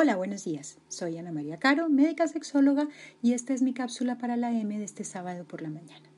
Hola, 0.00 0.14
buenos 0.14 0.44
días. 0.44 0.78
Soy 0.86 1.18
Ana 1.18 1.32
María 1.32 1.56
Caro, 1.56 1.88
médica 1.88 2.28
sexóloga, 2.28 2.86
y 3.20 3.32
esta 3.32 3.52
es 3.52 3.62
mi 3.62 3.74
cápsula 3.74 4.16
para 4.16 4.36
la 4.36 4.52
M 4.52 4.78
de 4.78 4.84
este 4.84 5.02
sábado 5.02 5.44
por 5.44 5.60
la 5.60 5.70
mañana. 5.70 6.08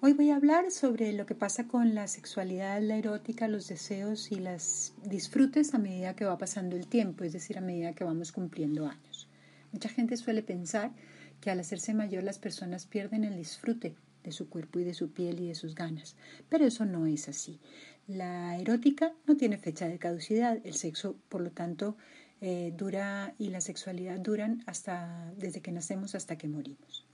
Hoy 0.00 0.12
voy 0.12 0.30
a 0.30 0.34
hablar 0.34 0.72
sobre 0.72 1.12
lo 1.12 1.24
que 1.24 1.36
pasa 1.36 1.68
con 1.68 1.94
la 1.94 2.08
sexualidad, 2.08 2.82
la 2.82 2.96
erótica, 2.96 3.46
los 3.46 3.68
deseos 3.68 4.32
y 4.32 4.40
las 4.40 4.92
disfrutes 5.04 5.72
a 5.72 5.78
medida 5.78 6.16
que 6.16 6.24
va 6.24 6.36
pasando 6.36 6.74
el 6.74 6.88
tiempo, 6.88 7.22
es 7.22 7.32
decir, 7.32 7.58
a 7.58 7.60
medida 7.60 7.92
que 7.92 8.02
vamos 8.02 8.32
cumpliendo 8.32 8.88
años. 8.88 9.28
Mucha 9.70 9.88
gente 9.88 10.16
suele 10.16 10.42
pensar 10.42 10.90
que 11.40 11.52
al 11.52 11.60
hacerse 11.60 11.94
mayor 11.94 12.24
las 12.24 12.40
personas 12.40 12.86
pierden 12.86 13.22
el 13.22 13.36
disfrute 13.36 13.94
de 14.24 14.32
su 14.32 14.48
cuerpo 14.48 14.80
y 14.80 14.84
de 14.84 14.94
su 14.94 15.12
piel 15.12 15.38
y 15.38 15.46
de 15.46 15.54
sus 15.54 15.76
ganas, 15.76 16.16
pero 16.48 16.64
eso 16.64 16.84
no 16.84 17.06
es 17.06 17.28
así. 17.28 17.60
La 18.08 18.58
erótica 18.58 19.12
no 19.26 19.36
tiene 19.36 19.58
fecha 19.58 19.86
de 19.86 19.98
caducidad, 19.98 20.58
el 20.64 20.74
sexo, 20.74 21.16
por 21.28 21.40
lo 21.40 21.52
tanto, 21.52 21.96
eh, 22.40 22.72
dura 22.76 23.34
y 23.38 23.48
la 23.48 23.60
sexualidad 23.60 24.18
duran 24.18 24.62
hasta 24.66 25.32
desde 25.36 25.62
que 25.62 25.72
nacemos 25.72 26.14
hasta 26.14 26.36
que 26.36 26.48
morimos. 26.48 27.06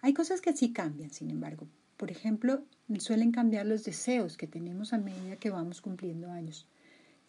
Hay 0.00 0.14
cosas 0.14 0.40
que 0.40 0.52
sí 0.52 0.72
cambian, 0.72 1.10
sin 1.10 1.30
embargo. 1.30 1.66
Por 1.96 2.10
ejemplo, 2.10 2.64
suelen 2.98 3.32
cambiar 3.32 3.66
los 3.66 3.84
deseos 3.84 4.36
que 4.36 4.46
tenemos 4.46 4.92
a 4.92 4.98
medida 4.98 5.36
que 5.36 5.50
vamos 5.50 5.80
cumpliendo 5.80 6.30
años. 6.30 6.66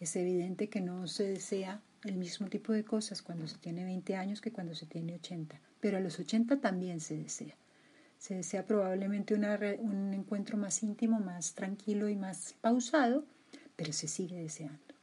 Es 0.00 0.16
evidente 0.16 0.68
que 0.68 0.80
no 0.80 1.06
se 1.06 1.24
desea 1.24 1.80
el 2.04 2.16
mismo 2.16 2.48
tipo 2.48 2.72
de 2.72 2.84
cosas 2.84 3.22
cuando 3.22 3.46
se 3.46 3.58
tiene 3.58 3.84
20 3.84 4.16
años 4.16 4.40
que 4.40 4.52
cuando 4.52 4.74
se 4.74 4.86
tiene 4.86 5.14
80, 5.14 5.60
pero 5.80 5.96
a 5.96 6.00
los 6.00 6.18
80 6.18 6.60
también 6.60 7.00
se 7.00 7.16
desea. 7.16 7.54
Se 8.18 8.34
desea 8.34 8.66
probablemente 8.66 9.34
un 9.34 10.12
encuentro 10.14 10.56
más 10.56 10.82
íntimo, 10.82 11.20
más 11.20 11.54
tranquilo 11.54 12.08
y 12.08 12.16
más 12.16 12.54
pausado, 12.60 13.24
pero 13.76 13.92
se 13.92 14.08
sigue 14.08 14.40
deseando. 14.40 14.93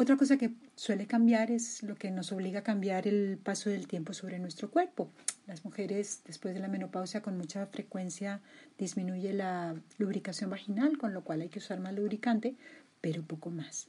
Otra 0.00 0.16
cosa 0.16 0.38
que 0.38 0.52
suele 0.76 1.06
cambiar 1.06 1.50
es 1.50 1.82
lo 1.82 1.94
que 1.94 2.10
nos 2.10 2.32
obliga 2.32 2.60
a 2.60 2.62
cambiar 2.62 3.06
el 3.06 3.36
paso 3.36 3.68
del 3.68 3.86
tiempo 3.86 4.14
sobre 4.14 4.38
nuestro 4.38 4.70
cuerpo. 4.70 5.10
Las 5.46 5.62
mujeres 5.62 6.22
después 6.24 6.54
de 6.54 6.60
la 6.60 6.68
menopausia 6.68 7.20
con 7.20 7.36
mucha 7.36 7.66
frecuencia 7.66 8.40
disminuye 8.78 9.34
la 9.34 9.74
lubricación 9.98 10.48
vaginal, 10.48 10.96
con 10.96 11.12
lo 11.12 11.22
cual 11.22 11.42
hay 11.42 11.50
que 11.50 11.58
usar 11.58 11.80
más 11.80 11.92
lubricante, 11.92 12.54
pero 13.02 13.22
poco 13.22 13.50
más. 13.50 13.88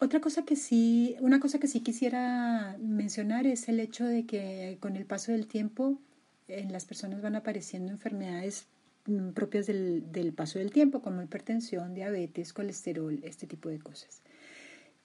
Otra 0.00 0.20
cosa 0.20 0.44
que 0.44 0.56
sí, 0.56 1.14
una 1.20 1.38
cosa 1.38 1.60
que 1.60 1.68
sí 1.68 1.78
quisiera 1.78 2.76
mencionar 2.80 3.46
es 3.46 3.68
el 3.68 3.78
hecho 3.78 4.04
de 4.04 4.26
que 4.26 4.78
con 4.80 4.96
el 4.96 5.06
paso 5.06 5.30
del 5.30 5.46
tiempo 5.46 6.00
en 6.48 6.72
las 6.72 6.84
personas 6.84 7.22
van 7.22 7.36
apareciendo 7.36 7.92
enfermedades 7.92 8.66
mm, 9.06 9.28
propias 9.34 9.68
del, 9.68 10.10
del 10.10 10.32
paso 10.32 10.58
del 10.58 10.72
tiempo, 10.72 11.00
como 11.00 11.22
hipertensión, 11.22 11.94
diabetes, 11.94 12.52
colesterol, 12.52 13.20
este 13.22 13.46
tipo 13.46 13.68
de 13.68 13.78
cosas. 13.78 14.20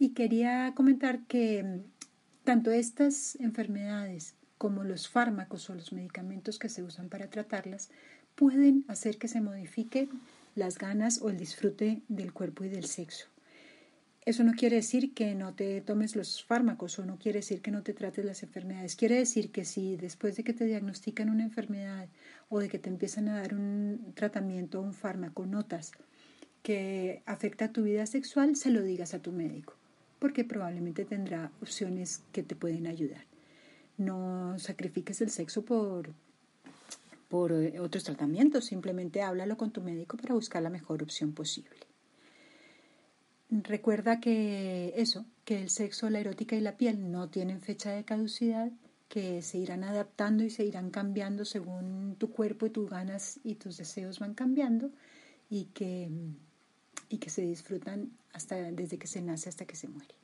Y 0.01 0.11
quería 0.11 0.71
comentar 0.75 1.19
que 1.27 1.61
mm, 1.61 1.81
tanto 2.45 2.71
estas 2.71 3.35
enfermedades 3.35 4.33
como 4.57 4.85
los 4.85 5.09
fármacos 5.09 5.69
o 5.69 5.75
los 5.75 5.91
medicamentos 5.91 6.57
que 6.57 6.69
se 6.69 6.83
usan 6.83 7.09
para 7.09 7.29
tratarlas 7.29 7.89
pueden 8.35 8.85
hacer 8.87 9.17
que 9.17 9.27
se 9.27 9.41
modifiquen 9.41 10.09
las 10.55 10.77
ganas 10.77 11.21
o 11.21 11.29
el 11.29 11.37
disfrute 11.37 12.01
del 12.07 12.31
cuerpo 12.31 12.63
y 12.63 12.69
del 12.69 12.85
sexo. 12.85 13.27
Eso 14.25 14.45
no 14.45 14.53
quiere 14.53 14.77
decir 14.77 15.13
que 15.13 15.35
no 15.35 15.53
te 15.53 15.81
tomes 15.81 16.15
los 16.15 16.45
fármacos 16.45 16.97
o 16.99 17.05
no 17.05 17.17
quiere 17.19 17.39
decir 17.39 17.61
que 17.61 17.71
no 17.71 17.83
te 17.83 17.93
trates 17.93 18.23
las 18.23 18.41
enfermedades. 18.41 18.95
Quiere 18.95 19.15
decir 19.15 19.51
que 19.51 19.65
si 19.65 19.97
después 19.97 20.37
de 20.37 20.45
que 20.45 20.53
te 20.53 20.63
diagnostican 20.63 21.29
una 21.29 21.43
enfermedad 21.43 22.07
o 22.47 22.59
de 22.59 22.69
que 22.69 22.79
te 22.79 22.89
empiezan 22.89 23.27
a 23.27 23.41
dar 23.41 23.53
un 23.53 24.13
tratamiento 24.15 24.79
o 24.79 24.83
un 24.83 24.93
fármaco 24.93 25.45
notas 25.45 25.91
que 26.63 27.21
afecta 27.25 27.73
tu 27.73 27.83
vida 27.83 28.05
sexual, 28.05 28.55
se 28.55 28.71
lo 28.71 28.81
digas 28.81 29.13
a 29.13 29.21
tu 29.21 29.33
médico 29.33 29.75
porque 30.19 30.43
probablemente 30.43 31.05
tendrá 31.05 31.51
opciones 31.61 32.21
que 32.31 32.43
te 32.43 32.55
pueden 32.55 32.87
ayudar. 32.87 33.25
No 33.97 34.57
sacrifiques 34.59 35.21
el 35.21 35.29
sexo 35.29 35.63
por, 35.63 36.13
por 37.29 37.51
eh, 37.51 37.79
otros 37.79 38.03
tratamientos, 38.03 38.65
simplemente 38.65 39.21
háblalo 39.21 39.57
con 39.57 39.71
tu 39.71 39.81
médico 39.81 40.17
para 40.17 40.33
buscar 40.33 40.61
la 40.61 40.69
mejor 40.69 41.01
opción 41.01 41.33
posible. 41.33 41.75
Recuerda 43.49 44.19
que 44.19 44.93
eso, 44.95 45.25
que 45.43 45.61
el 45.61 45.69
sexo, 45.69 46.09
la 46.09 46.19
erótica 46.19 46.55
y 46.55 46.61
la 46.61 46.77
piel 46.77 47.11
no 47.11 47.29
tienen 47.29 47.61
fecha 47.61 47.91
de 47.91 48.03
caducidad, 48.03 48.71
que 49.07 49.41
se 49.41 49.57
irán 49.57 49.83
adaptando 49.83 50.43
y 50.43 50.51
se 50.51 50.63
irán 50.63 50.91
cambiando 50.91 51.43
según 51.43 52.15
tu 52.19 52.29
cuerpo 52.29 52.67
y 52.67 52.69
tus 52.69 52.87
ganas 52.87 53.39
y 53.43 53.55
tus 53.55 53.77
deseos 53.77 54.19
van 54.19 54.35
cambiando 54.35 54.91
y 55.49 55.65
que 55.73 56.09
y 57.09 57.17
que 57.17 57.31
se 57.31 57.41
disfrutan 57.41 58.11
desde 58.47 58.97
que 58.97 59.07
se 59.07 59.21
nace 59.21 59.49
hasta 59.49 59.65
que 59.65 59.75
se 59.75 59.87
muere. 59.87 60.15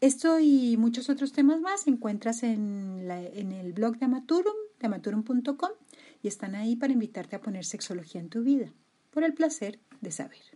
Esto 0.00 0.38
y 0.38 0.76
muchos 0.76 1.08
otros 1.08 1.32
temas 1.32 1.60
más 1.60 1.86
encuentras 1.86 2.42
en, 2.42 3.10
en 3.10 3.52
el 3.52 3.72
blog 3.72 3.98
de 3.98 4.04
Amaturum, 4.04 4.54
amaturum.com, 4.82 5.70
y 6.22 6.28
están 6.28 6.54
ahí 6.54 6.76
para 6.76 6.92
invitarte 6.92 7.36
a 7.36 7.40
poner 7.40 7.64
sexología 7.64 8.20
en 8.20 8.28
tu 8.28 8.42
vida, 8.42 8.72
por 9.10 9.24
el 9.24 9.32
placer 9.32 9.80
de 10.00 10.10
saber. 10.10 10.55